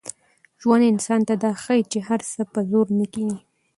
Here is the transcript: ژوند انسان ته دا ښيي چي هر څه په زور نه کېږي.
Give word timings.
ژوند 0.61 0.83
انسان 0.91 1.21
ته 1.27 1.33
دا 1.43 1.51
ښيي 1.63 1.81
چي 1.91 1.99
هر 2.07 2.19
څه 2.31 2.41
په 2.53 2.59
زور 2.69 2.87
نه 2.99 3.05
کېږي. 3.13 3.39